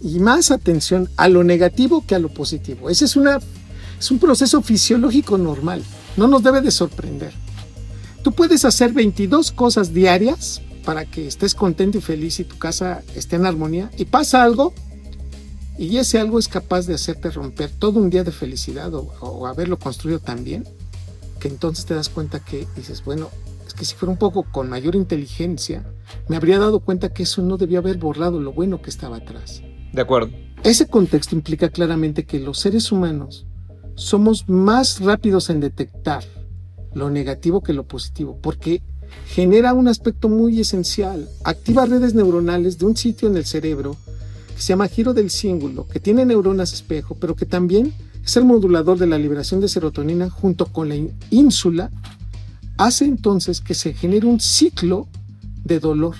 [0.00, 2.90] y más atención a lo negativo que a lo positivo.
[2.90, 3.38] Ese es, una,
[3.98, 5.82] es un proceso fisiológico normal,
[6.16, 7.32] no nos debe de sorprender.
[8.22, 13.02] Tú puedes hacer 22 cosas diarias para que estés contento y feliz y tu casa
[13.16, 14.72] esté en armonía y pasa algo
[15.76, 19.78] y ese algo es capaz de hacerte romper todo un día de felicidad o, haberlo
[19.80, 20.64] construido tan bien
[21.40, 23.28] que entonces te das cuenta que dices, bueno,
[23.66, 25.84] es que si fuera un poco con mayor inteligencia,
[26.28, 29.62] me habría dado cuenta que eso no debió haber borrado lo bueno que estaba atrás.
[29.92, 30.30] De acuerdo.
[30.62, 33.44] Ese contexto implica claramente que los seres humanos
[33.96, 36.22] somos más rápidos en detectar
[36.94, 38.82] lo negativo que lo positivo, porque
[39.26, 41.28] genera un aspecto muy esencial.
[41.44, 43.96] Activa redes neuronales de un sitio en el cerebro
[44.54, 47.92] que se llama giro del cíngulo, que tiene neuronas espejo, pero que también
[48.24, 50.96] es el modulador de la liberación de serotonina junto con la
[51.30, 51.90] ínsula,
[52.78, 55.06] hace entonces que se genere un ciclo
[55.62, 56.16] de dolor.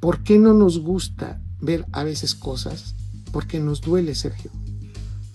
[0.00, 2.94] ¿Por qué no nos gusta ver a veces cosas?
[3.32, 4.50] Porque nos duele, Sergio.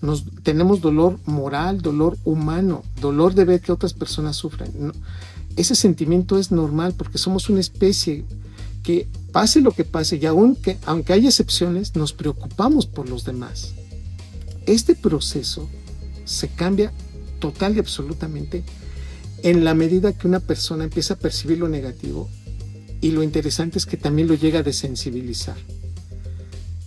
[0.00, 4.92] Nos, tenemos dolor moral, dolor humano, dolor de ver que otras personas sufren.
[5.56, 8.24] Ese sentimiento es normal porque somos una especie
[8.82, 13.72] que pase lo que pase y aunque, aunque hay excepciones, nos preocupamos por los demás.
[14.66, 15.68] Este proceso
[16.24, 16.92] se cambia
[17.38, 18.64] total y absolutamente
[19.42, 22.28] en la medida que una persona empieza a percibir lo negativo
[23.00, 25.56] y lo interesante es que también lo llega a desensibilizar.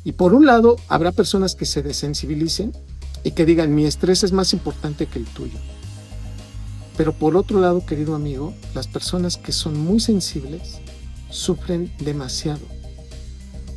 [0.03, 2.73] Y por un lado, habrá personas que se desensibilicen
[3.23, 5.59] y que digan, mi estrés es más importante que el tuyo.
[6.97, 10.79] Pero por otro lado, querido amigo, las personas que son muy sensibles
[11.29, 12.65] sufren demasiado.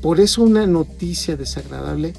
[0.01, 2.15] Por eso una noticia desagradable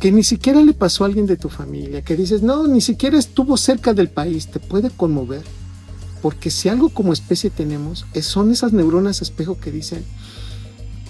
[0.00, 3.16] que ni siquiera le pasó a alguien de tu familia, que dices, no, ni siquiera
[3.16, 5.42] estuvo cerca del país, te puede conmover.
[6.20, 10.04] Porque si algo como especie tenemos, son esas neuronas espejo que dicen,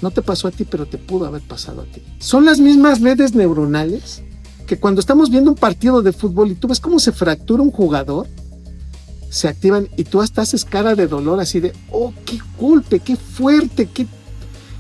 [0.03, 2.03] no te pasó a ti, pero te pudo haber pasado a ti.
[2.19, 4.23] Son las mismas redes neuronales
[4.67, 7.71] que cuando estamos viendo un partido de fútbol y tú ves cómo se fractura un
[7.71, 8.29] jugador,
[9.35, 13.17] se activan y tú hasta haces cara de dolor así de, oh, qué golpe, qué
[13.17, 14.07] fuerte, qué,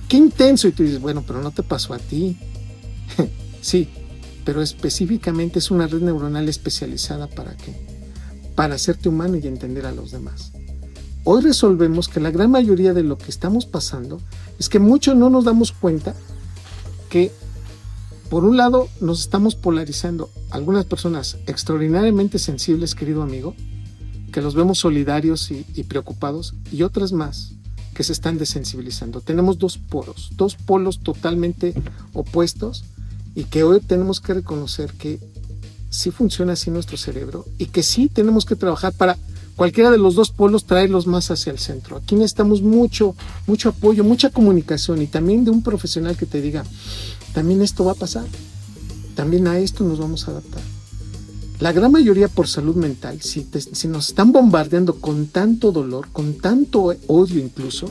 [0.08, 0.68] qué intenso.
[0.68, 2.36] Y tú dices, bueno, pero no te pasó a ti.
[3.60, 3.88] sí,
[4.44, 7.74] pero específicamente es una red neuronal especializada para qué?
[8.54, 10.52] Para hacerte humano y entender a los demás.
[11.24, 14.20] Hoy resolvemos que la gran mayoría de lo que estamos pasando
[14.60, 16.14] es que muchos no nos damos cuenta
[17.08, 17.32] que
[18.30, 23.56] por un lado nos estamos polarizando algunas personas extraordinariamente sensibles, querido amigo,
[24.34, 27.52] que los vemos solidarios y, preocupados, y otras más
[27.94, 29.20] que se están desensibilizando.
[29.20, 31.72] Tenemos dos polos, dos polos totalmente
[32.12, 32.84] opuestos
[33.36, 35.20] y que hoy tenemos que reconocer que
[35.88, 39.16] sí funciona así nuestro cerebro y que sí tenemos que trabajar para
[39.54, 41.98] cualquiera de los dos polos traerlos más hacia el centro.
[41.98, 43.14] Aquí necesitamos mucho,
[43.46, 46.64] mucho apoyo, mucha comunicación y también de un profesional que te diga,
[47.34, 48.26] también esto va a pasar,
[49.14, 50.62] también a esto nos vamos a adaptar.
[51.60, 53.46] La gran mayoría por salud mental, si,
[53.86, 57.88] nos están bombardeando con tanto dolor, con tanto odio incluso,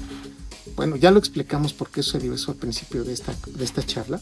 [0.75, 4.21] bueno, ya lo explicamos por qué sucedió eso al principio de esta, de esta charla,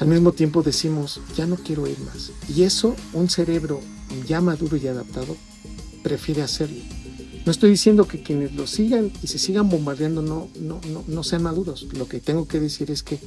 [0.00, 2.32] al mismo tiempo decimos, ya no quiero ir más.
[2.48, 3.80] Y eso un cerebro
[4.26, 5.36] ya maduro y adaptado
[6.02, 6.80] prefiere hacerlo.
[7.44, 11.22] No estoy diciendo que quienes lo sigan y se sigan bombardeando no, no, no, no
[11.22, 11.86] sean maduros.
[11.92, 13.20] Lo que tengo que decir es que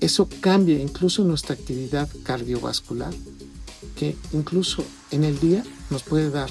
[0.00, 3.14] eso cambia incluso nuestra actividad cardiovascular
[3.96, 6.50] que incluso en el día nos puede dar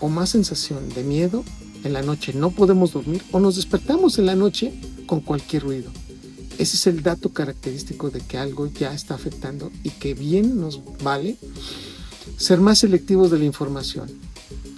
[0.00, 1.44] o más sensación de miedo,
[1.84, 4.72] en la noche no podemos dormir o nos despertamos en la noche
[5.06, 5.90] con cualquier ruido.
[6.58, 10.80] Ese es el dato característico de que algo ya está afectando y que bien nos
[11.02, 11.36] vale
[12.36, 14.10] ser más selectivos de la información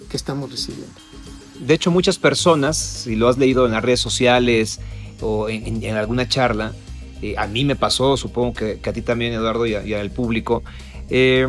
[0.08, 0.92] que estamos recibiendo.
[1.58, 4.80] De hecho, muchas personas, si lo has leído en las redes sociales
[5.20, 6.72] o en, alguna charla,
[7.20, 10.62] eh, a mí me pasó, supongo que, a ti también, Eduardo, y, al público,
[11.08, 11.46] eh,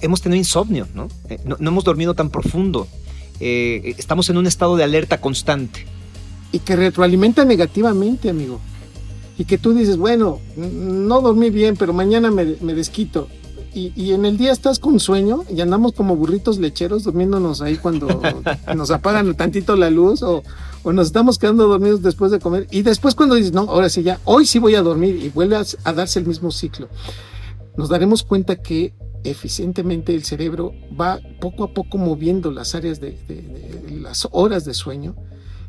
[0.00, 1.08] hemos tenido insomnio, ¿no?
[1.28, 2.86] Eh, no, hemos dormido tan profundo.
[3.40, 5.86] Eh, estamos en un estado de alerta constante.
[6.52, 8.60] Y que retroalimenta negativamente, amigo.
[9.38, 13.28] Y que tú dices, bueno, no dormí bien, pero mañana me, desquito.
[13.74, 18.06] Y, en el día estás con sueño y andamos como burritos lecheros durmiéndonos ahí cuando
[18.76, 20.42] nos apagan tantito la luz o,
[20.82, 22.66] o, nos estamos quedando dormidos después de comer.
[22.70, 25.56] Y después cuando dices, no, ahora sí ya, hoy sí voy a dormir y vuelve
[25.56, 26.88] a darse el mismo ciclo.
[27.76, 28.92] Nos daremos cuenta que
[29.24, 33.18] eficientemente el cerebro va poco a poco moviendo las áreas de,
[34.00, 35.14] las horas de sueño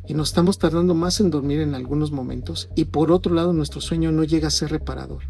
[0.08, 3.82] y nos estamos tardando más en dormir en algunos momentos y por otro lado nuestro
[3.82, 5.24] sueño no llega a ser reparador.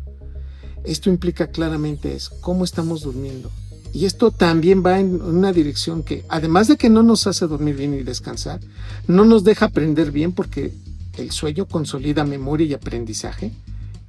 [0.84, 3.52] Esto implica claramente es cómo estamos durmiendo.
[3.94, 7.76] Y esto también va en una dirección que, además de que no nos hace dormir
[7.76, 8.60] bien y descansar,
[9.08, 10.74] no nos deja aprender bien porque
[11.18, 13.52] el sueño consolida memoria y aprendizaje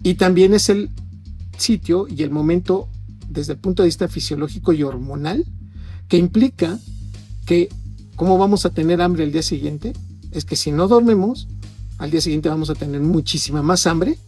[0.03, 0.89] Y también es el
[1.59, 2.89] sitio y el momento
[3.29, 5.45] desde el punto de vista fisiológico y hormonal
[6.09, 6.79] que implica
[7.47, 7.69] que
[8.17, 9.93] cómo vamos a tener hambre el día siguiente
[10.31, 11.49] es que si no dormimos,
[11.99, 14.19] al día siguiente vamos a tener muchísima más hambre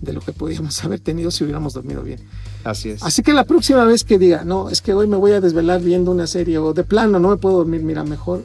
[0.00, 2.20] de lo que podríamos haber tenido si hubiéramos dormido bien.
[2.64, 3.02] Así es.
[3.02, 5.82] Así que la próxima vez que diga, no, es que hoy me voy a desvelar
[5.82, 8.44] viendo una serie o de plano no me puedo dormir, mira, mejor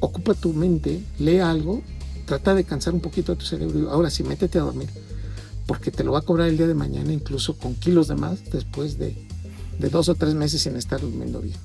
[0.00, 1.82] ocupa tu mente, lee algo,
[2.26, 4.88] trata de cansar un poquito a tu cerebro y ahora sí, métete a dormir,
[5.66, 8.50] porque te lo va a cobrar el día de mañana, incluso con kilos de más,
[8.50, 9.16] después de,
[9.78, 11.56] dos o tres meses sin estar durmiendo bien.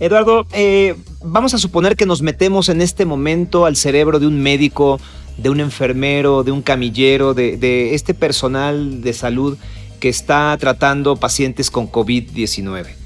[0.00, 4.40] Eduardo, eh, vamos a suponer que nos metemos en este momento al cerebro de un
[4.40, 4.98] médico,
[5.36, 9.56] de un enfermero, de un camillero, de este personal de salud
[10.00, 13.02] que está tratando pacientes con COVID-19.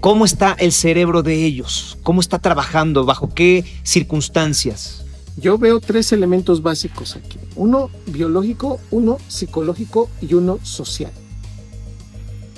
[0.00, 1.98] ¿Cómo está el cerebro de ellos?
[2.02, 3.04] ¿Cómo está trabajando?
[3.04, 5.04] ¿Bajo qué circunstancias?
[5.40, 7.38] Yo veo tres elementos básicos aquí.
[7.54, 11.12] Uno biológico, uno psicológico y uno social.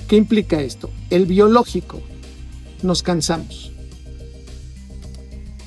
[0.07, 0.89] ¿Qué implica esto?
[1.11, 2.01] El biológico,
[2.81, 3.71] nos cansamos.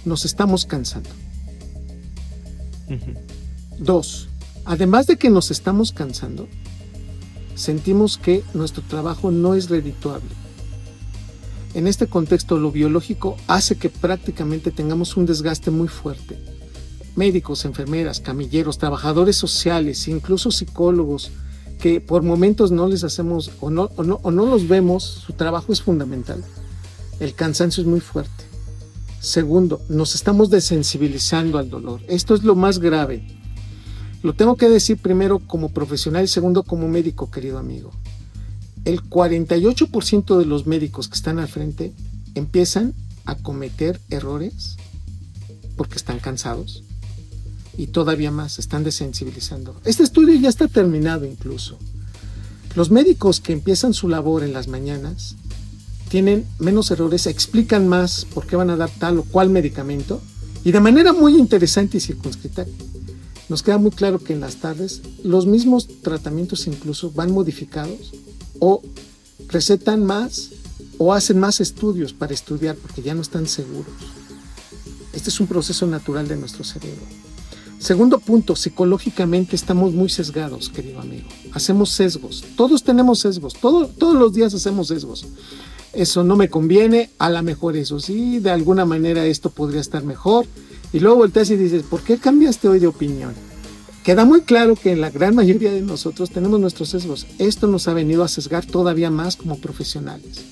[0.04, 1.10] Nos estamos cansando.
[3.78, 4.28] Dos,
[4.64, 6.48] además de que nos estamos cansando,
[7.54, 10.30] sentimos que nuestro trabajo no es redituable.
[11.74, 16.53] En este contexto, lo biológico hace que prácticamente tengamos un desgaste muy fuerte.
[17.16, 21.30] Médicos, enfermeras, camilleros, trabajadores sociales, incluso psicólogos,
[21.78, 25.32] que por momentos no les hacemos o no, o no, o no los vemos, su
[25.34, 26.42] trabajo es fundamental.
[27.20, 28.44] El cansancio es muy fuerte.
[29.20, 32.00] Segundo, nos estamos desensibilizando al dolor.
[32.08, 33.24] Esto es lo más grave.
[34.22, 37.92] Lo tengo que decir primero como profesional y segundo como médico, querido amigo.
[38.84, 41.92] El 48% de los médicos que están al frente
[42.34, 42.92] empiezan
[43.24, 44.76] a cometer errores
[45.76, 46.82] porque están cansados
[47.76, 49.74] y todavía más están desensibilizando.
[49.84, 51.78] Este estudio ya está terminado incluso.
[52.74, 55.36] Los médicos que empiezan su labor en las mañanas
[56.08, 60.20] tienen menos errores, explican más por qué van a dar tal o cual medicamento
[60.64, 62.66] y de manera muy interesante y circunscrita
[63.48, 68.12] nos queda muy claro que en las tardes los mismos tratamientos incluso van modificados
[68.58, 68.82] o
[69.48, 70.50] recetan más
[70.98, 73.92] o hacen más estudios para estudiar porque ya no están seguros.
[75.12, 77.02] Este es un proceso natural de nuestro cerebro.
[77.78, 81.28] Segundo punto, psicológicamente estamos muy sesgados, querido amigo.
[81.52, 82.44] Hacemos sesgos.
[82.56, 83.54] Todos tenemos sesgos.
[83.54, 85.26] todos los días hacemos sesgos.
[85.94, 90.02] Eso no me conviene, a lo mejor eso sí, de alguna manera esto podría estar
[90.02, 90.44] mejor
[90.92, 93.32] y luego volteas y dices, ¿por qué cambiaste hoy de opinión?
[94.02, 97.26] Queda muy claro que en la gran mayoría de nosotros tenemos nuestros sesgos.
[97.38, 100.42] Esto nos ha venido a sesgar todavía más como profesionales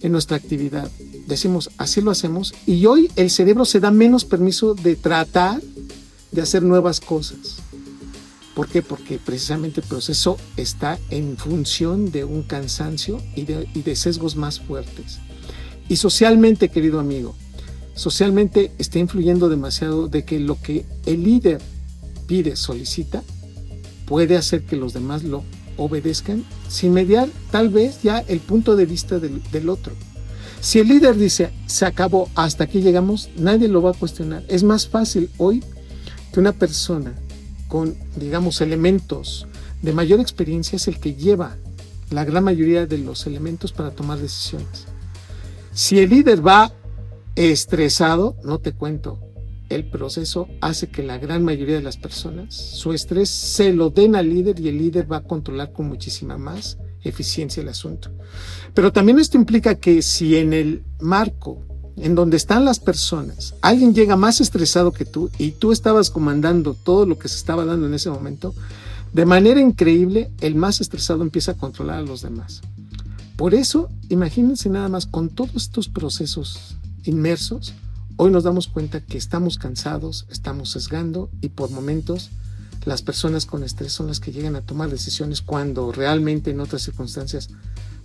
[0.00, 0.90] en nuestra actividad.
[1.26, 5.62] Decimos, así lo hacemos y hoy el cerebro se da menos permiso de tratar
[6.34, 7.62] de hacer nuevas cosas.
[8.54, 8.82] ¿Por qué?
[8.82, 15.18] Porque precisamente el proceso está en función de un cansancio y de, sesgos más fuertes.
[15.88, 17.34] Y socialmente, querido amigo,
[17.94, 21.60] socialmente está influyendo demasiado de que lo que el líder
[22.26, 23.22] pide, solicita,
[24.06, 25.42] puede hacer que los demás lo
[25.76, 29.92] obedezcan sin mediar tal vez ya el punto de vista del, del, otro.
[30.60, 34.44] Si el líder dice, se acabó, hasta aquí llegamos, nadie lo va a cuestionar.
[34.48, 35.62] Es más fácil hoy
[36.34, 37.14] que una persona
[37.68, 39.46] con, digamos, elementos
[39.82, 41.56] de mayor experiencia es el que lleva
[42.10, 44.86] la gran mayoría de los elementos para tomar decisiones.
[45.72, 46.72] Si el líder va
[47.36, 49.20] estresado, no te cuento,
[49.68, 54.16] el proceso hace que la gran mayoría de las personas su estrés se lo den
[54.16, 58.10] al líder y el líder va a controlar con muchísima más eficiencia el asunto.
[58.74, 61.62] Pero también esto implica que si en el marco
[61.96, 66.74] en donde están las personas, alguien llega más estresado que tú y tú estabas comandando
[66.74, 68.54] todo lo que se estaba dando en ese momento,
[69.12, 72.62] de manera increíble el más estresado empieza a controlar a los demás.
[73.36, 77.74] Por eso, imagínense nada más con todos estos procesos inmersos,
[78.16, 82.30] hoy nos damos cuenta que estamos cansados, estamos sesgando y por momentos
[82.84, 86.82] las personas con estrés son las que llegan a tomar decisiones cuando realmente en otras
[86.82, 87.48] circunstancias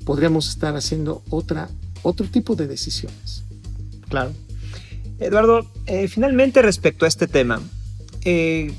[0.05, 1.69] podríamos estar haciendo otra,
[2.01, 3.43] otro tipo de decisiones.
[4.09, 4.31] Claro.
[5.19, 7.61] Eduardo, eh, finalmente respecto a este tema,
[8.23, 8.73] eh,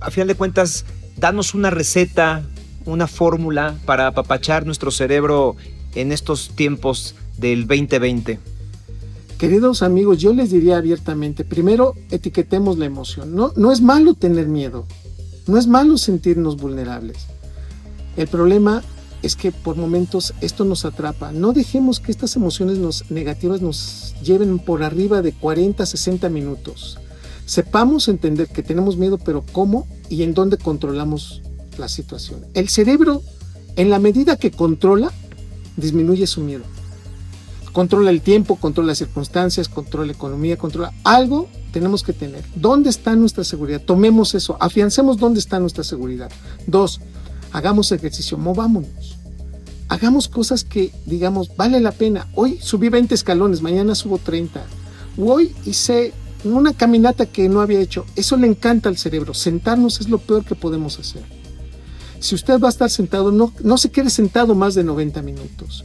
[0.00, 0.84] a final de cuentas,
[1.16, 2.42] danos una receta,
[2.86, 5.56] una fórmula para apapachar nuestro cerebro
[5.94, 8.38] en estos tiempos del 2020.
[9.38, 13.34] Queridos amigos, yo les diría abiertamente, primero etiquetemos la emoción.
[13.34, 14.86] No, no es malo tener miedo,
[15.46, 17.16] no es malo sentirnos vulnerables.
[18.16, 18.82] El problema
[19.22, 21.32] es que por momentos esto nos atrapa.
[21.32, 26.98] No dejemos que estas emociones nos, negativas nos lleven por arriba de 40, 60 minutos.
[27.46, 31.42] Sepamos entender que tenemos miedo, pero cómo y en dónde controlamos
[31.78, 32.44] la situación.
[32.54, 33.22] El cerebro,
[33.76, 35.12] en la medida que controla,
[35.76, 36.64] disminuye su miedo.
[37.72, 42.44] Controla el tiempo, controla las circunstancias, controla la economía, controla algo tenemos que tener.
[42.54, 43.80] ¿Dónde está nuestra seguridad?
[43.80, 46.30] Tomemos eso, afiancemos dónde está nuestra seguridad.
[46.66, 47.00] Dos,
[47.52, 48.90] hagamos ejercicio, movámonos.
[49.90, 52.28] Hagamos cosas que, digamos, vale la pena.
[52.36, 54.64] Hoy subí 20 escalones, mañana subo 30.
[55.18, 56.12] Hoy hice
[56.44, 58.06] una caminata que no había hecho.
[58.14, 59.34] Eso le encanta al cerebro.
[59.34, 61.24] Sentarnos es lo peor que podemos hacer.
[62.20, 65.84] Si usted va a estar sentado, no, no se quede sentado más de 90 minutos.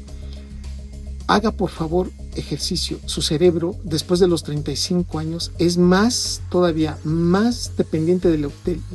[1.26, 3.00] Haga por favor ejercicio.
[3.08, 8.52] Su cerebro, después de los 35 años, es más, todavía más dependiente del,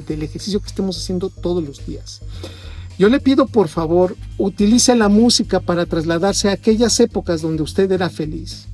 [0.06, 2.20] del ejercicio que estemos haciendo todos los días.
[3.00, 7.90] Yo le pido por favor, utilice la música para trasladarse a aquellas épocas donde usted
[7.90, 8.68] era feliz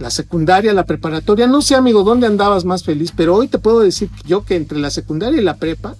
[0.00, 3.80] la secundaria, la preparatoria, no sé amigo dónde andabas más feliz, pero hoy te puedo
[3.80, 5.94] decir yo que entre la secundaria y la prepa,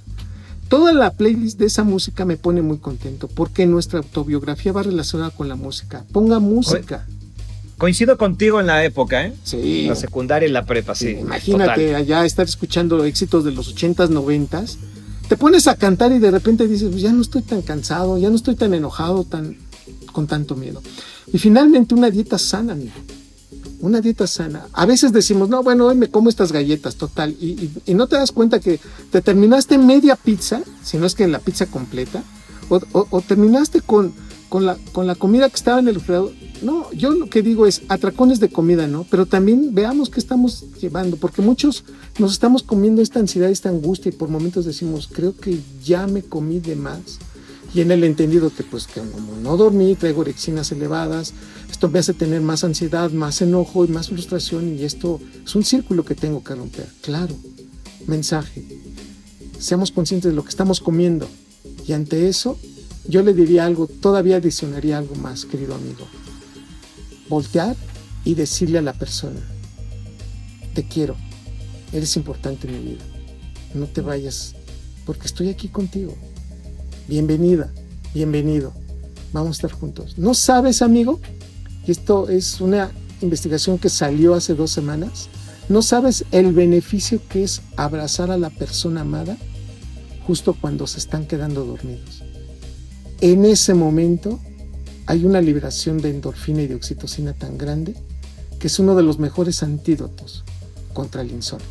[0.69, 5.31] toda la playlist de esa música me pone muy contento, porque nuestra autobiografía va relacionada
[5.31, 6.05] con la música.
[6.13, 7.07] Ponga música.
[7.77, 9.35] Coincido contigo en la época, ¿eh?
[9.45, 9.87] Sí.
[9.87, 11.11] La secundaria y la prepa, sí.
[11.21, 14.77] imagínate allá estar escuchando éxitos de los 80s, 90s.
[15.31, 18.31] Te pones a cantar y de repente dices, pues ya no estoy tan cansado, ya
[18.31, 19.59] no estoy tan enojado, tan
[20.11, 20.83] con tanto miedo.
[21.33, 22.93] Y finalmente una dieta sana, amigo
[23.79, 24.67] una dieta sana.
[24.73, 28.33] A veces decimos, no, bueno, hoy me como estas galletas, total, y, no te das
[28.33, 28.81] cuenta que
[29.13, 32.25] te terminaste media pizza, si no es que la pizza completa,
[32.69, 34.13] o, terminaste con,
[34.51, 36.33] con, la, con la comida que estaba en el refrigerador.
[36.61, 39.07] No, yo lo que digo es atracones de comida, ¿no?
[39.09, 41.85] Pero también veamos qué estamos llevando, porque muchos
[42.19, 46.23] nos estamos comiendo esta ansiedad, esta angustia, y por momentos decimos, creo que ya me
[46.23, 47.19] comí de más
[47.73, 51.33] y en el entendido que pues que como no dormí, traigo orexinas elevadas,
[51.71, 55.65] esto me hace tener más ansiedad, más enojo y más frustración y esto es un
[55.65, 56.89] círculo que tengo que romper.
[57.01, 57.35] Claro,
[58.09, 58.67] mensaje,
[59.61, 61.29] seamos conscientes de lo que estamos comiendo
[61.87, 62.59] y ante eso
[63.07, 66.07] yo le diría algo, todavía adicionaría algo más, querido amigo.
[67.29, 67.77] Voltear
[68.25, 69.41] y decirle a la persona,
[70.75, 71.17] te quiero,
[71.93, 73.05] eres importante en mi vida,
[73.75, 74.55] no te vayas
[75.07, 76.17] porque estoy aquí contigo
[77.11, 77.69] bienvenida,
[78.15, 78.73] bienvenido.
[79.33, 80.17] Vamos a estar juntos.
[80.17, 81.19] ¿No sabes, amigo?
[81.85, 85.29] Esto es una investigación que salió hace dos semanas.
[85.69, 89.37] ¿No sabes el beneficio que es abrazar a la persona amada
[90.25, 92.23] justo cuando se están quedando dormidos?
[93.21, 94.41] En ese momento
[95.07, 97.95] hay una liberación de endorfina y de oxitocina tan grande
[98.59, 100.45] que es uno de los mejores antídotos
[100.93, 101.67] contra el insomnio.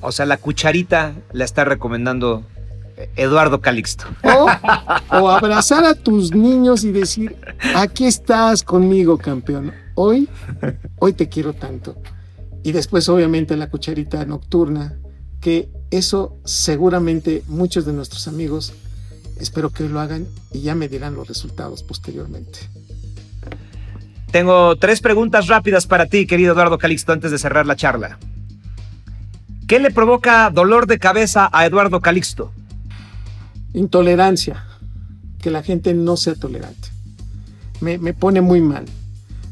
[0.00, 2.44] O sea, la cucharita la está recomendando
[3.16, 4.06] Eduardo Calixto.
[5.10, 7.36] O, abrazar a tus niños y decir,
[7.74, 9.72] aquí estás conmigo, campeón.
[9.94, 10.28] Hoy,
[10.98, 11.96] hoy te quiero tanto.
[12.62, 14.98] Y después, obviamente, la cucharita nocturna,
[15.40, 18.74] que eso seguramente muchos de nuestros amigos,
[19.40, 22.58] espero que lo hagan y ya me dirán los resultados posteriormente.
[24.30, 28.18] Tengo tres preguntas rápidas para ti, querido Eduardo Calixto, antes de cerrar la charla.
[29.66, 32.52] ¿Qué le provoca dolor de cabeza a Eduardo Calixto?
[33.74, 34.64] Intolerancia,
[35.40, 36.88] que la gente no sea tolerante.
[37.80, 38.84] Me, pone muy mal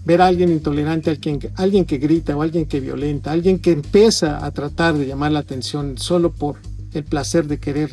[0.05, 4.45] ver a alguien intolerante, alguien, alguien que grita o alguien que violenta, alguien que empieza
[4.45, 6.57] a tratar de llamar la atención solo por
[6.93, 7.91] el placer de querer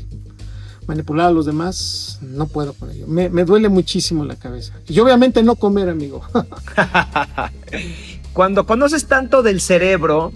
[0.87, 3.07] manipular a los demás, no puedo con ello.
[3.07, 4.73] Me, me duele muchísimo la cabeza.
[4.87, 6.21] Y obviamente no comer, amigo.
[8.33, 10.33] Cuando conoces tanto del cerebro,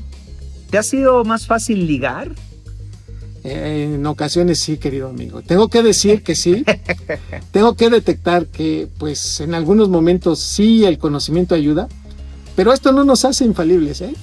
[0.70, 2.34] ¿te ha sido más fácil ligar?
[3.44, 5.42] En ocasiones sí, querido amigo.
[5.42, 6.66] Tengo que decir que sí.
[7.52, 11.88] Tengo que detectar que, pues, en algunos momentos sí el conocimiento ayuda,
[12.56, 14.14] pero esto no nos hace infalibles, ¿eh?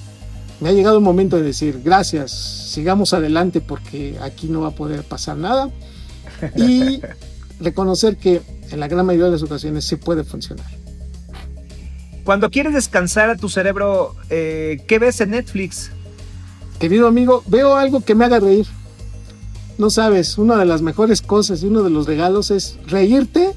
[0.59, 4.75] Me ha llegado un momento de decir, gracias, sigamos adelante porque aquí no va a
[4.75, 5.69] poder pasar nada.
[6.55, 7.01] Y
[7.59, 10.65] reconocer que en la gran mayoría de las ocasiones sí puede funcionar.
[12.23, 15.91] Cuando quieres descansar a tu cerebro, eh, ¿qué ves en Netflix?
[16.79, 18.67] Querido amigo, veo algo que me haga reír
[19.77, 23.53] no sabes, una de las mejores cosas y uno de los regalos es reírte,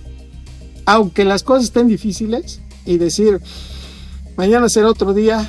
[0.84, 3.40] aunque las cosas estén difíciles, y decir,
[4.36, 5.48] mañana será otro día,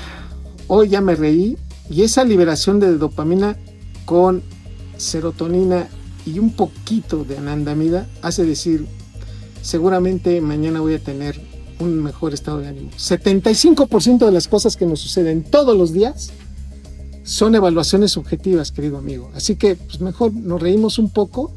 [0.67, 1.57] hoy ya me reí,
[1.89, 3.57] y esa liberación de dopamina
[4.05, 4.43] con
[4.95, 5.89] serotonina
[6.26, 8.86] y un poquito de anandamida hace decir,
[9.61, 11.39] seguramente mañana voy a tener
[11.80, 12.91] un mejor estado de ánimo.
[12.91, 16.32] 75% de las cosas que nos suceden todos los días
[17.24, 19.32] son evaluaciones subjetivas, querido amigo.
[19.36, 21.53] Así que pues mejor nos reímos un poco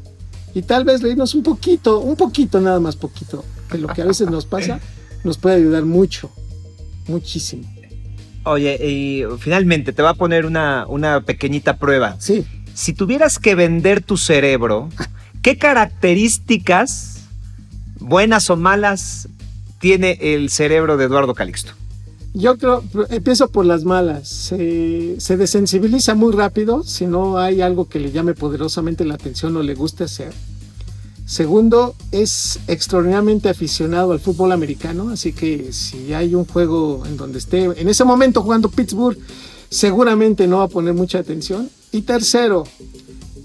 [0.53, 4.05] y tal vez reírnos un poquito, un poquito, nada más poquito, que lo que a
[4.05, 4.79] veces nos pasa
[5.23, 6.29] nos puede ayudar mucho,
[7.07, 7.63] muchísimo.
[8.45, 12.15] Oye, y finalmente te va a poner una, una pequeñita prueba.
[12.19, 12.45] Sí.
[12.75, 14.89] Si tuvieras que vender tu cerebro,
[15.45, 17.17] ¿Qué características,
[17.99, 19.29] buenas o malas,
[19.79, 21.73] tiene el cerebro de Eduardo Calixto?
[22.33, 24.27] Yo creo, empiezo por las malas.
[24.27, 29.61] se desensibiliza muy rápido si no hay algo que le llame poderosamente la atención o
[29.61, 30.33] le guste hacer.
[31.27, 37.37] Segundo, es extraordinariamente aficionado al fútbol americano, así que si hay un juego en donde
[37.37, 39.19] esté en ese momento jugando Pittsburgh,
[39.69, 41.69] seguramente no va a poner mucha atención.
[41.95, 42.65] Y tercero,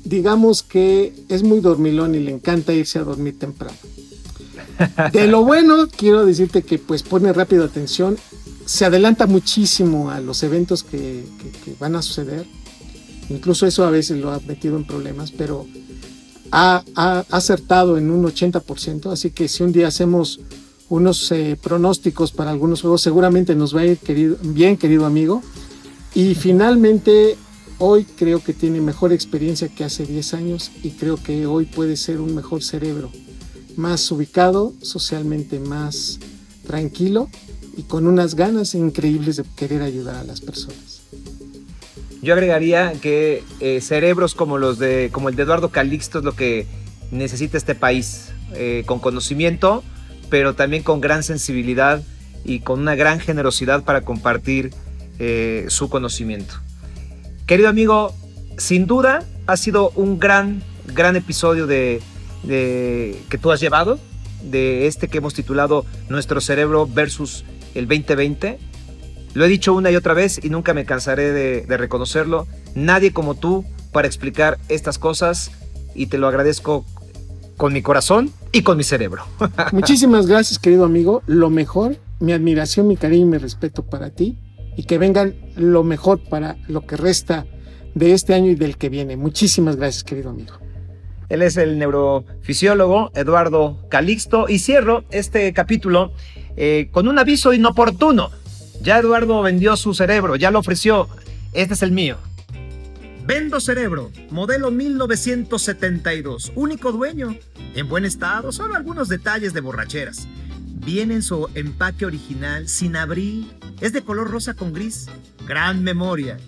[0.02, 3.76] digamos que es muy dormilón y le encanta irse a dormir temprano.
[5.12, 8.18] De lo bueno, quiero decirte que pues pone rápido atención,
[8.64, 11.24] se adelanta muchísimo a los eventos que,
[11.78, 12.44] van a suceder.
[13.28, 15.68] Incluso eso a veces lo ha metido en problemas, pero
[16.50, 16.82] ha,
[17.30, 19.12] acertado en un 80%.
[19.12, 20.40] Así que si un día hacemos
[20.88, 25.40] unos eh, pronósticos para algunos juegos, seguramente nos va a ir querido, bien, querido amigo.
[26.16, 27.36] Y finalmente,
[27.80, 31.96] hoy creo que tiene mejor experiencia que hace 10 años y creo que hoy puede
[31.96, 33.10] ser un mejor cerebro,
[33.76, 36.20] más ubicado, socialmente más
[36.66, 37.28] tranquilo
[37.76, 41.00] y con unas ganas increíbles de querer ayudar a las personas.
[42.22, 46.36] Yo agregaría que eh, cerebros como los de como el de Eduardo Calixto es lo
[46.36, 46.66] que
[47.10, 49.82] necesita este país, eh, con conocimiento,
[50.28, 52.02] pero también con gran sensibilidad
[52.44, 54.70] y con una gran generosidad para compartir
[55.18, 56.56] eh, su conocimiento.
[57.50, 58.14] Querido amigo,
[58.58, 60.62] sin duda ha sido un gran,
[60.94, 62.00] gran episodio de,
[62.46, 63.98] que tú has llevado,
[64.44, 67.44] de este que hemos titulado Nuestro cerebro versus
[67.74, 68.60] el 2020.
[69.34, 72.46] Lo he dicho una y otra vez y nunca me cansaré de, reconocerlo.
[72.76, 75.50] Nadie como tú para explicar estas cosas
[75.92, 76.84] y te lo agradezco
[77.56, 79.24] con mi corazón y con mi cerebro.
[79.72, 81.24] Muchísimas gracias, querido amigo.
[81.26, 84.38] Lo mejor, mi admiración, mi cariño y mi respeto para ti
[84.80, 87.44] y que vengan lo mejor para lo que resta
[87.94, 89.14] de este año y del que viene.
[89.14, 90.54] Muchísimas gracias, querido amigo.
[91.28, 96.12] Él es el neurofisiólogo Eduardo Calixto y cierro este capítulo
[96.56, 98.30] eh, con un aviso inoportuno.
[98.80, 101.08] Ya Eduardo vendió su cerebro, ya lo ofreció.
[101.52, 102.16] Este es el mío.
[103.26, 107.36] Vendo cerebro, modelo 1972, único dueño,
[107.74, 110.26] en buen estado, solo algunos detalles de borracheras.
[110.84, 113.46] Viene en su empaque original, sin abrir,
[113.80, 115.08] es de color rosa con gris,
[115.46, 116.38] gran memoria.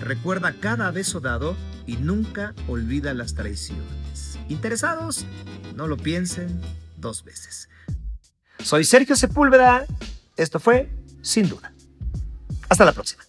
[0.00, 4.38] Recuerda cada beso dado y nunca olvida las traiciones.
[4.48, 5.26] ¿Interesados?
[5.74, 6.60] No lo piensen
[6.98, 7.68] dos veces.
[8.62, 9.84] Soy Sergio Sepúlveda.
[10.36, 10.88] Esto fue
[11.20, 11.72] Sin Duda.
[12.68, 13.24] Hasta la próxima.